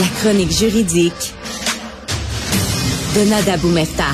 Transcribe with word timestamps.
La 0.00 0.06
chronique 0.22 0.50
juridique 0.50 1.34
de 3.14 3.28
Nada 3.28 3.58
Boumefta. 3.58 4.06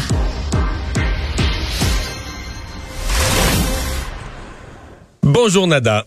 Bonjour 5.23 5.69
Nada. 5.69 6.05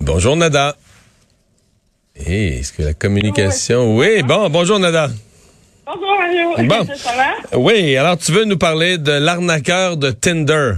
Bonjour 0.00 0.36
Nada. 0.36 0.76
Eh, 2.16 2.58
est-ce 2.58 2.74
que 2.74 2.82
la 2.82 2.92
communication... 2.92 3.96
Oui, 3.96 4.22
bon, 4.22 4.50
bonjour 4.50 4.78
Nada. 4.78 5.08
Bonjour 5.86 6.18
Mario. 6.18 6.68
Bon. 6.68 6.94
Ça 6.94 7.12
va? 7.16 7.58
Oui, 7.58 7.96
alors 7.96 8.18
tu 8.18 8.32
veux 8.32 8.44
nous 8.44 8.58
parler 8.58 8.98
de 8.98 9.12
l'arnaqueur 9.12 9.96
de 9.96 10.10
Tinder? 10.10 10.74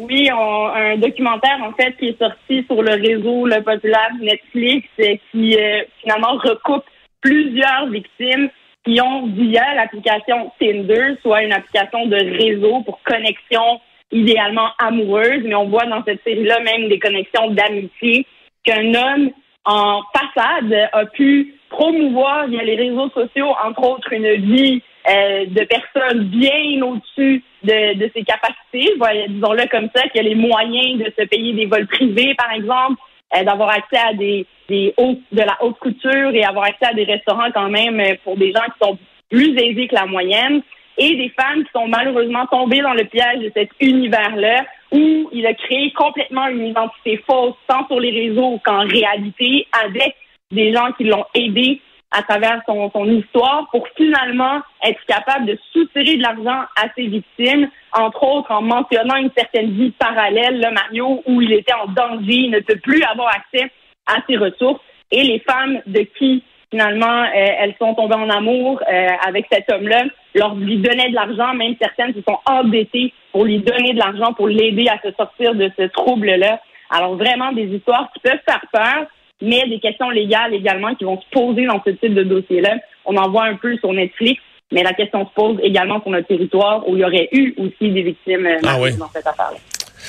Oui, 0.00 0.28
on- 0.32 0.66
un 0.68 0.96
documentaire 0.96 1.58
en 1.62 1.72
fait 1.72 1.94
qui 1.98 2.08
est 2.08 2.18
sorti 2.18 2.64
sur 2.66 2.82
le 2.82 2.92
réseau 2.92 3.46
le 3.46 3.62
populaire 3.62 4.10
Netflix 4.20 4.88
qui 5.30 5.56
euh, 5.58 5.82
finalement 6.00 6.34
recoupe 6.34 6.84
plusieurs 7.20 7.86
victimes 7.88 8.48
qui 8.84 9.00
ont 9.00 9.26
via 9.26 9.74
l'application 9.74 10.50
Tinder, 10.58 11.14
soit 11.22 11.42
une 11.42 11.52
application 11.52 12.06
de 12.06 12.16
réseau 12.16 12.80
pour 12.82 13.00
connexion 13.02 13.80
idéalement 14.10 14.70
amoureuse, 14.78 15.42
mais 15.44 15.54
on 15.54 15.68
voit 15.68 15.86
dans 15.86 16.02
cette 16.04 16.22
série-là 16.24 16.60
même 16.60 16.88
des 16.88 16.98
connexions 16.98 17.50
d'amitié 17.50 18.26
qu'un 18.64 18.94
homme 18.94 19.30
en 19.64 20.00
façade 20.14 20.88
a 20.92 21.06
pu 21.06 21.54
promouvoir 21.68 22.48
via 22.48 22.62
les 22.62 22.76
réseaux 22.76 23.08
sociaux, 23.10 23.54
entre 23.64 23.82
autres, 23.88 24.12
une 24.12 24.34
vie 24.34 24.82
euh, 25.08 25.46
de 25.46 25.64
personnes 25.64 26.24
bien 26.24 26.82
au-dessus 26.82 27.42
de, 27.64 27.94
de 27.94 28.10
ses 28.14 28.22
capacités. 28.22 28.94
Disons-le 29.28 29.68
comme 29.68 29.88
ça, 29.94 30.08
qui 30.08 30.18
a 30.18 30.22
les 30.22 30.34
moyens 30.34 30.98
de 30.98 31.12
se 31.18 31.26
payer 31.26 31.52
des 31.52 31.66
vols 31.66 31.86
privés, 31.86 32.34
par 32.34 32.52
exemple, 32.52 33.00
euh, 33.36 33.44
d'avoir 33.44 33.70
accès 33.70 33.98
à 33.98 34.14
des, 34.14 34.46
des 34.68 34.94
de 34.98 35.42
la 35.42 35.56
haute 35.60 35.78
couture 35.78 36.30
et 36.32 36.44
avoir 36.44 36.66
accès 36.66 36.86
à 36.86 36.94
des 36.94 37.04
restaurants 37.04 37.50
quand 37.52 37.70
même 37.70 37.98
euh, 38.00 38.14
pour 38.24 38.36
des 38.36 38.52
gens 38.52 38.64
qui 38.64 38.86
sont 38.86 38.98
plus 39.30 39.56
aisés 39.58 39.88
que 39.88 39.94
la 39.94 40.06
moyenne 40.06 40.62
et 40.98 41.16
des 41.16 41.30
femmes 41.30 41.64
qui 41.64 41.70
sont 41.74 41.88
malheureusement 41.88 42.46
tombées 42.46 42.80
dans 42.82 42.92
le 42.92 43.04
piège 43.04 43.40
de 43.40 43.50
cet 43.54 43.70
univers-là 43.80 44.66
où 44.92 45.30
il 45.32 45.46
a 45.46 45.54
créé 45.54 45.90
complètement 45.92 46.46
une 46.48 46.66
identité 46.66 47.22
fausse, 47.26 47.54
tant 47.66 47.86
sur 47.86 47.98
les 47.98 48.10
réseaux 48.10 48.60
qu'en 48.64 48.86
réalité, 48.86 49.66
avec 49.84 50.14
des 50.50 50.72
gens 50.72 50.92
qui 50.92 51.04
l'ont 51.04 51.24
aidé 51.34 51.80
à 52.12 52.22
travers 52.22 52.60
son, 52.66 52.90
son 52.90 53.06
histoire 53.06 53.68
pour 53.70 53.86
finalement 53.96 54.60
être 54.84 55.00
capable 55.06 55.46
de 55.46 55.58
soutirer 55.72 56.16
de 56.16 56.22
l'argent 56.22 56.66
à 56.76 56.88
ses 56.94 57.06
victimes, 57.06 57.68
entre 57.92 58.22
autres 58.22 58.50
en 58.50 58.62
mentionnant 58.62 59.16
une 59.16 59.30
certaine 59.36 59.70
vie 59.70 59.92
parallèle, 59.92 60.60
là, 60.60 60.70
Mario, 60.70 61.22
où 61.26 61.40
il 61.40 61.52
était 61.52 61.74
en 61.74 61.86
danger, 61.86 62.34
il 62.34 62.50
ne 62.50 62.60
peut 62.60 62.78
plus 62.82 63.02
avoir 63.04 63.28
accès 63.28 63.70
à 64.06 64.16
ses 64.28 64.36
ressources. 64.36 64.80
Et 65.10 65.22
les 65.22 65.40
femmes 65.40 65.80
de 65.86 66.00
qui 66.18 66.42
finalement 66.70 67.24
euh, 67.24 67.46
elles 67.60 67.74
sont 67.78 67.94
tombées 67.94 68.14
en 68.14 68.30
amour 68.30 68.80
euh, 68.90 69.06
avec 69.26 69.46
cet 69.52 69.70
homme-là, 69.70 70.04
leur 70.34 70.54
lui 70.54 70.78
donnaient 70.78 71.10
de 71.10 71.14
l'argent, 71.14 71.54
même 71.54 71.74
certaines 71.80 72.14
se 72.14 72.22
sont 72.26 72.38
endettées 72.46 73.12
pour 73.30 73.44
lui 73.44 73.58
donner 73.58 73.92
de 73.92 73.98
l'argent 73.98 74.32
pour 74.32 74.48
l'aider 74.48 74.88
à 74.88 74.98
se 75.06 75.14
sortir 75.14 75.54
de 75.54 75.70
ce 75.78 75.84
trouble-là. 75.88 76.60
Alors 76.90 77.16
vraiment 77.16 77.52
des 77.52 77.64
histoires 77.64 78.10
qui 78.14 78.20
peuvent 78.20 78.40
faire 78.46 78.64
peur, 78.72 79.06
mais 79.42 79.68
des 79.68 79.80
questions 79.80 80.08
légales 80.08 80.54
également 80.54 80.94
qui 80.94 81.04
vont 81.04 81.20
se 81.20 81.26
poser 81.30 81.66
dans 81.66 81.82
ce 81.84 81.90
type 81.90 82.14
de 82.14 82.22
dossier-là. 82.22 82.76
On 83.04 83.16
en 83.16 83.28
voit 83.28 83.44
un 83.44 83.56
peu 83.56 83.76
sur 83.78 83.92
Netflix, 83.92 84.40
mais 84.70 84.82
la 84.82 84.94
question 84.94 85.26
se 85.26 85.32
pose 85.34 85.58
également 85.62 86.00
sur 86.00 86.10
notre 86.10 86.28
territoire 86.28 86.88
où 86.88 86.96
il 86.96 87.00
y 87.00 87.04
aurait 87.04 87.28
eu 87.32 87.52
aussi 87.58 87.90
des 87.90 88.02
victimes 88.02 88.46
euh, 88.46 88.58
Ah 88.66 88.76
oui. 88.80 88.96
dans 88.96 89.08
cette 89.08 89.26
affaire-là. 89.26 89.58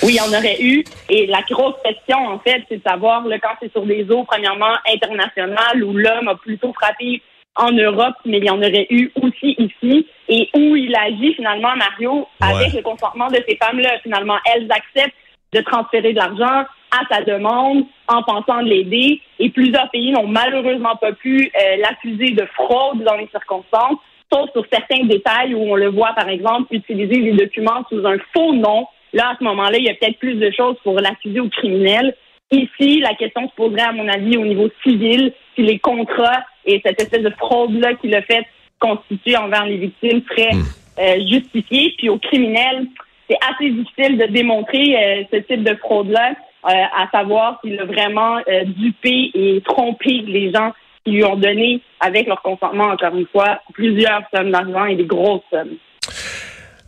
Oui, 0.03 0.13
il 0.13 0.15
y 0.15 0.21
en 0.21 0.37
aurait 0.37 0.61
eu. 0.61 0.83
Et 1.09 1.25
la 1.27 1.41
grosse 1.41 1.75
question, 1.83 2.17
en 2.17 2.39
fait, 2.39 2.63
c'est 2.69 2.77
de 2.77 2.83
savoir, 2.87 3.27
là, 3.27 3.37
quand 3.39 3.55
c'est 3.61 3.71
sur 3.71 3.85
des 3.85 4.09
eaux, 4.09 4.23
premièrement, 4.23 4.75
internationales, 4.91 5.83
où 5.83 5.93
l'homme 5.93 6.27
a 6.27 6.35
plutôt 6.35 6.73
frappé 6.73 7.21
en 7.55 7.71
Europe, 7.71 8.15
mais 8.25 8.37
il 8.37 8.45
y 8.45 8.49
en 8.49 8.57
aurait 8.57 8.87
eu 8.89 9.11
aussi 9.21 9.55
ici, 9.57 10.07
et 10.27 10.49
où 10.55 10.75
il 10.75 10.95
agit 10.95 11.35
finalement, 11.35 11.75
Mario, 11.75 12.27
avec 12.41 12.73
le 12.73 12.81
consentement 12.81 13.27
de 13.27 13.37
ces 13.47 13.55
femmes-là. 13.57 13.99
Finalement, 14.01 14.37
elles 14.53 14.67
acceptent 14.71 15.15
de 15.53 15.61
transférer 15.61 16.13
de 16.13 16.17
l'argent 16.17 16.65
à 16.93 17.13
sa 17.13 17.21
demande 17.23 17.85
en 18.07 18.23
pensant 18.23 18.61
de 18.61 18.69
l'aider. 18.69 19.21
Et 19.39 19.49
plusieurs 19.49 19.89
pays 19.91 20.11
n'ont 20.11 20.27
malheureusement 20.27 20.95
pas 20.95 21.13
pu 21.13 21.51
euh, 21.55 21.75
l'accuser 21.77 22.31
de 22.31 22.45
fraude 22.53 23.03
dans 23.03 23.15
les 23.15 23.27
circonstances, 23.27 23.97
sauf 24.31 24.51
sur 24.51 24.65
certains 24.71 25.05
détails 25.05 25.53
où 25.53 25.61
on 25.61 25.75
le 25.75 25.89
voit, 25.89 26.13
par 26.13 26.29
exemple, 26.29 26.73
utiliser 26.73 27.21
des 27.21 27.33
documents 27.33 27.83
sous 27.89 28.05
un 28.05 28.17
faux 28.33 28.53
nom. 28.53 28.87
Là, 29.13 29.31
à 29.31 29.35
ce 29.37 29.43
moment-là, 29.43 29.77
il 29.77 29.85
y 29.85 29.89
a 29.89 29.93
peut-être 29.95 30.19
plus 30.19 30.35
de 30.35 30.51
choses 30.51 30.75
pour 30.83 30.99
l'accuser 30.99 31.39
au 31.39 31.49
criminel. 31.49 32.15
Ici, 32.51 32.99
la 32.99 33.15
question 33.15 33.47
se 33.49 33.55
poserait, 33.55 33.81
à 33.81 33.91
mon 33.91 34.07
avis, 34.07 34.37
au 34.37 34.45
niveau 34.45 34.69
civil, 34.83 35.33
si 35.55 35.63
les 35.63 35.79
contrats 35.79 36.43
et 36.65 36.81
cette 36.85 37.01
espèce 37.01 37.23
de 37.23 37.31
fraude-là 37.31 37.95
qu'il 37.95 38.15
a 38.15 38.21
fait 38.21 38.45
constituer 38.79 39.37
envers 39.37 39.65
les 39.65 39.77
victimes 39.77 40.21
seraient 40.29 40.57
euh, 40.99 41.27
justifiés. 41.27 41.93
Puis 41.97 42.09
au 42.09 42.17
criminel, 42.17 42.87
c'est 43.29 43.37
assez 43.49 43.69
difficile 43.69 44.17
de 44.17 44.25
démontrer 44.25 44.95
euh, 44.95 45.23
ce 45.31 45.37
type 45.37 45.63
de 45.63 45.75
fraude-là, 45.75 46.33
euh, 46.65 46.69
à 46.69 47.07
savoir 47.11 47.59
s'il 47.63 47.79
a 47.79 47.85
vraiment 47.85 48.37
euh, 48.37 48.63
dupé 48.65 49.31
et 49.33 49.61
trompé 49.65 50.23
les 50.27 50.51
gens 50.51 50.71
qui 51.05 51.11
lui 51.11 51.25
ont 51.25 51.35
donné, 51.35 51.81
avec 51.99 52.27
leur 52.27 52.41
consentement, 52.41 52.85
encore 52.85 53.15
une 53.15 53.27
fois, 53.27 53.59
plusieurs 53.73 54.21
sommes 54.33 54.51
d'argent 54.51 54.85
et 54.85 54.95
des 54.95 55.05
grosses 55.05 55.41
sommes. 55.49 55.75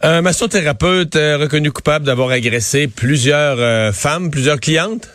Un 0.02 0.22
massothérapeute 0.22 1.16
euh, 1.16 1.38
reconnu 1.38 1.72
coupable 1.72 2.06
d'avoir 2.06 2.30
agressé 2.30 2.88
plusieurs 2.88 3.94
femmes, 3.94 4.32
plusieurs 4.32 4.60
clientes? 4.60 5.10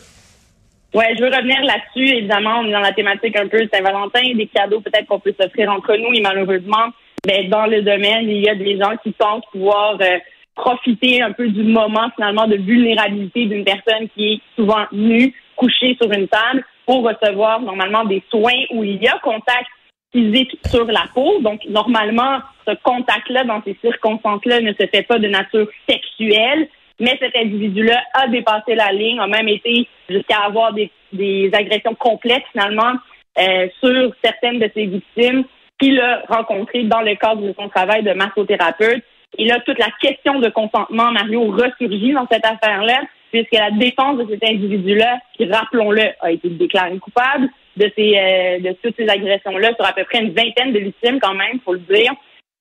Ouais, 0.93 1.15
je 1.17 1.23
veux 1.23 1.31
revenir 1.31 1.63
là-dessus. 1.63 2.17
Évidemment, 2.17 2.61
on 2.61 2.69
est 2.69 2.73
dans 2.73 2.81
la 2.81 2.93
thématique 2.93 3.37
un 3.37 3.47
peu 3.47 3.59
Saint-Valentin, 3.73 4.35
des 4.35 4.49
cadeaux 4.49 4.81
peut-être 4.81 5.07
qu'on 5.07 5.21
peut 5.21 5.35
s'offrir 5.41 5.71
entre 5.71 5.95
nous 5.97 6.13
et 6.15 6.21
malheureusement, 6.21 6.91
ben, 7.27 7.49
dans 7.49 7.67
le 7.67 7.83
domaine, 7.83 8.29
il 8.29 8.43
y 8.43 8.49
a 8.49 8.55
des 8.55 8.79
gens 8.79 8.97
qui 9.03 9.13
pensent 9.13 9.45
pouvoir 9.53 9.97
euh, 10.01 10.19
profiter 10.61 11.23
un 11.23 11.33
peu 11.33 11.49
du 11.49 11.63
moment 11.63 12.11
finalement 12.15 12.47
de 12.47 12.57
vulnérabilité 12.57 13.47
d'une 13.47 13.65
personne 13.65 14.09
qui 14.15 14.35
est 14.35 14.41
souvent 14.57 14.85
nue, 14.93 15.35
couchée 15.57 15.97
sur 16.01 16.11
une 16.13 16.29
table 16.29 16.65
pour 16.87 17.03
recevoir 17.03 17.61
normalement 17.61 18.05
des 18.05 18.23
soins 18.31 18.63
où 18.71 18.85
il 18.85 19.03
y 19.03 19.09
a 19.09 19.19
contact 19.19 19.69
physique 20.13 20.59
sur 20.67 20.87
la 20.87 21.05
peau. 21.15 21.41
Donc, 21.41 21.61
normalement, 21.69 22.39
ce 22.67 22.75
contact-là, 22.83 23.45
dans 23.45 23.63
ces 23.65 23.77
circonstances-là, 23.81 24.61
ne 24.61 24.73
se 24.73 24.87
fait 24.93 25.07
pas 25.07 25.19
de 25.19 25.29
nature 25.29 25.69
sexuelle, 25.89 26.69
mais 26.99 27.17
cet 27.21 27.37
individu-là 27.37 28.03
a 28.15 28.29
dépassé 28.29 28.75
la 28.75 28.93
ligne, 28.93 29.21
a 29.21 29.27
même 29.27 29.49
été 29.49 29.89
jusqu'à 30.09 30.39
avoir 30.45 30.73
des, 30.73 30.91
des 31.13 31.51
agressions 31.53 31.95
complètes, 31.95 32.45
finalement, 32.53 32.95
euh, 33.39 33.69
sur 33.83 34.13
certaines 34.23 34.59
de 34.59 34.71
ses 34.75 34.87
victimes 34.87 35.45
qu'il 35.81 35.99
a 36.01 36.23
rencontrées 36.29 36.85
dans 36.85 37.01
le 37.01 37.15
cadre 37.15 37.43
de 37.43 37.55
son 37.59 37.69
travail 37.69 38.03
de 38.03 38.13
massothérapeute. 38.13 39.03
Et 39.41 39.47
là, 39.47 39.59
toute 39.61 39.79
la 39.79 39.89
question 40.03 40.39
de 40.39 40.51
consentement, 40.51 41.13
Mario, 41.13 41.51
ressurgit 41.51 42.13
dans 42.13 42.27
cette 42.31 42.45
affaire-là, 42.45 43.01
puisque 43.33 43.55
la 43.55 43.71
défense 43.71 44.19
de 44.19 44.27
cet 44.29 44.45
individu-là, 44.45 45.19
qui, 45.35 45.47
rappelons-le, 45.47 46.03
a 46.21 46.31
été 46.31 46.51
déclaré 46.51 46.99
coupable 46.99 47.49
de, 47.79 47.91
ces, 47.97 48.19
euh, 48.19 48.59
de 48.59 48.77
toutes 48.83 48.97
ces 48.99 49.09
agressions-là 49.09 49.71
sur 49.77 49.87
à 49.87 49.95
peu 49.95 50.05
près 50.05 50.19
une 50.19 50.35
vingtaine 50.35 50.75
de 50.75 50.81
victimes 50.81 51.19
quand 51.21 51.33
même, 51.33 51.59
faut 51.65 51.73
le 51.73 51.79
dire, 51.79 52.13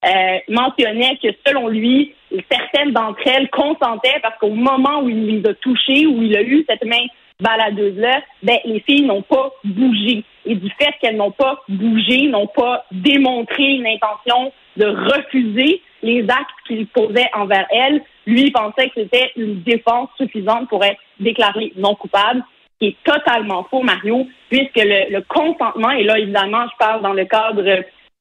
euh, 0.05 0.37
mentionnait 0.47 1.19
que 1.21 1.27
selon 1.45 1.67
lui, 1.67 2.13
certaines 2.49 2.93
d'entre 2.93 3.27
elles 3.27 3.49
consentaient 3.49 4.21
parce 4.21 4.37
qu'au 4.39 4.51
moment 4.51 5.01
où 5.01 5.09
il 5.09 5.25
les 5.25 5.49
a 5.49 5.53
touchées, 5.55 6.07
où 6.07 6.23
il 6.23 6.37
a 6.37 6.43
eu 6.43 6.63
cette 6.69 6.85
main 6.85 7.07
baladeuse-là, 7.41 8.21
ben, 8.41 8.57
les 8.63 8.79
filles 8.79 9.05
n'ont 9.05 9.21
pas 9.21 9.51
bougé. 9.65 10.23
Et 10.45 10.55
du 10.55 10.69
fait 10.79 10.93
qu'elles 11.01 11.17
n'ont 11.17 11.31
pas 11.31 11.61
bougé, 11.67 12.27
n'ont 12.27 12.47
pas 12.47 12.85
démontré 12.93 13.63
une 13.63 13.87
intention 13.87 14.53
de 14.77 14.85
refuser 14.85 15.81
les 16.01 16.23
actes 16.23 16.49
qu'il 16.67 16.87
posait 16.87 17.29
envers 17.33 17.65
elles, 17.71 18.01
lui 18.25 18.51
pensait 18.51 18.89
que 18.89 19.01
c'était 19.01 19.31
une 19.35 19.61
défense 19.63 20.09
suffisante 20.17 20.69
pour 20.69 20.83
être 20.83 20.99
déclaré 21.19 21.73
non 21.75 21.95
coupable, 21.95 22.43
qui 22.79 22.87
est 22.87 22.97
totalement 23.03 23.65
faux, 23.69 23.81
Mario, 23.81 24.27
puisque 24.49 24.77
le, 24.77 25.19
consentement, 25.21 25.91
et 25.91 26.03
là, 26.03 26.17
évidemment, 26.17 26.65
je 26.71 26.77
parle 26.77 27.01
dans 27.01 27.13
le 27.13 27.25
cadre 27.25 27.61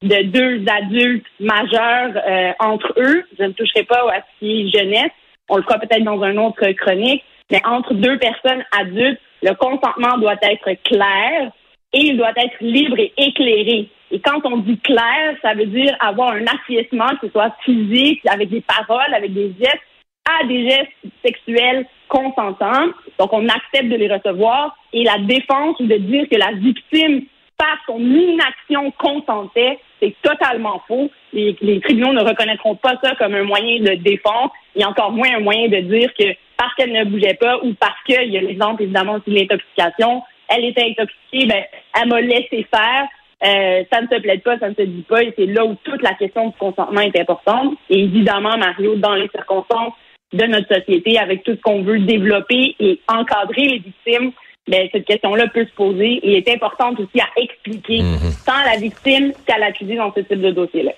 de 0.01 0.23
deux 0.23 0.63
adultes 0.69 1.25
majeurs 1.39 2.11
euh, 2.27 2.51
entre 2.59 2.93
eux, 2.97 3.25
je 3.37 3.43
ne 3.43 3.51
toucherai 3.51 3.83
pas 3.83 4.01
à 4.11 4.19
ce 4.21 4.39
qui 4.39 4.61
est 4.61 4.79
jeunesse, 4.79 5.11
on 5.49 5.57
le 5.57 5.63
fera 5.63 5.79
peut-être 5.79 6.03
dans 6.03 6.21
un 6.23 6.37
autre 6.37 6.65
chronique, 6.71 7.23
mais 7.51 7.61
entre 7.65 7.93
deux 7.93 8.17
personnes 8.17 8.63
adultes, 8.79 9.19
le 9.41 9.53
consentement 9.55 10.17
doit 10.17 10.35
être 10.41 10.69
clair 10.83 11.51
et 11.93 11.99
il 11.99 12.17
doit 12.17 12.33
être 12.35 12.57
libre 12.61 12.99
et 12.99 13.13
éclairé. 13.17 13.89
Et 14.11 14.19
quand 14.19 14.41
on 14.45 14.57
dit 14.57 14.79
clair, 14.79 15.35
ça 15.41 15.53
veut 15.53 15.65
dire 15.65 15.95
avoir 15.99 16.31
un 16.31 16.45
acquiescement, 16.45 17.09
que 17.21 17.27
ce 17.27 17.31
soit 17.31 17.55
physique, 17.63 18.21
avec 18.27 18.49
des 18.49 18.61
paroles, 18.61 19.13
avec 19.13 19.33
des 19.33 19.53
gestes, 19.59 19.81
à 20.25 20.45
des 20.45 20.69
gestes 20.69 20.91
sexuels 21.23 21.85
consentants. 22.07 22.87
Donc, 23.19 23.33
on 23.33 23.47
accepte 23.47 23.89
de 23.89 23.95
les 23.95 24.11
recevoir. 24.11 24.75
Et 24.93 25.03
la 25.03 25.19
défense 25.19 25.79
ou 25.79 25.85
de 25.85 25.95
dire 25.95 26.27
que 26.29 26.37
la 26.37 26.51
victime, 26.53 27.25
par 27.57 27.77
son 27.85 27.99
inaction, 27.99 28.91
consentait, 28.97 29.79
c'est 30.01 30.15
totalement 30.21 30.81
faux. 30.87 31.11
Les, 31.33 31.55
les, 31.61 31.79
tribunaux 31.81 32.13
ne 32.13 32.23
reconnaîtront 32.23 32.75
pas 32.75 32.95
ça 33.03 33.15
comme 33.15 33.35
un 33.35 33.43
moyen 33.43 33.81
de 33.81 33.95
défense 33.95 34.51
et 34.75 34.85
encore 34.85 35.11
moins 35.11 35.35
un 35.35 35.41
moyen 35.41 35.67
de 35.67 35.81
dire 35.81 36.09
que 36.17 36.25
parce 36.57 36.73
qu'elle 36.75 36.91
ne 36.91 37.03
bougeait 37.05 37.35
pas 37.35 37.57
ou 37.63 37.73
parce 37.73 38.01
qu'il 38.05 38.31
y 38.31 38.37
a 38.37 38.41
l'exemple 38.41 38.83
évidemment 38.83 39.17
de 39.17 39.33
l'intoxication, 39.33 40.23
elle 40.49 40.65
était 40.65 40.83
intoxiquée, 40.83 41.45
ben, 41.45 41.63
elle 41.99 42.09
m'a 42.09 42.21
laissé 42.21 42.67
faire. 42.73 43.07
Euh, 43.41 43.83
ça 43.91 44.01
ne 44.01 44.07
se 44.07 44.19
plaide 44.21 44.43
pas, 44.43 44.59
ça 44.59 44.69
ne 44.69 44.75
se 44.75 44.81
dit 44.81 45.05
pas, 45.07 45.23
et 45.23 45.33
c'est 45.37 45.45
là 45.45 45.65
où 45.65 45.75
toute 45.83 46.01
la 46.01 46.13
question 46.13 46.47
du 46.47 46.57
consentement 46.57 47.01
est 47.01 47.17
importante. 47.17 47.75
Et 47.89 47.99
évidemment, 47.99 48.57
Mario, 48.57 48.95
dans 48.95 49.15
les 49.15 49.29
circonstances 49.29 49.93
de 50.33 50.45
notre 50.45 50.67
société, 50.75 51.17
avec 51.17 51.43
tout 51.43 51.55
ce 51.55 51.61
qu'on 51.61 51.81
veut 51.83 51.99
développer 51.99 52.75
et 52.79 52.99
encadrer 53.07 53.63
les 53.63 53.79
victimes, 53.79 54.31
ben, 54.67 54.87
cette 54.91 55.05
question-là 55.05 55.47
peut 55.47 55.65
se 55.65 55.73
poser 55.73 56.19
et 56.21 56.37
est 56.37 56.49
importante 56.49 56.99
aussi 56.99 57.19
à 57.21 57.27
expliquer 57.41 58.01
mhm. 58.03 58.33
tant 58.45 58.53
à 58.53 58.73
la 58.73 58.77
victime 58.77 59.31
qu'à 59.47 59.57
l'accusé 59.57 59.95
dans 59.95 60.13
ce 60.13 60.19
type 60.19 60.41
de 60.41 60.51
dossier-là. 60.51 60.91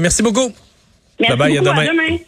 Merci 0.00 0.22
beaucoup. 0.22 0.52
Merci 1.18 1.36
beaucoup, 1.36 1.68
à 1.68 1.84
demain. 1.84 2.18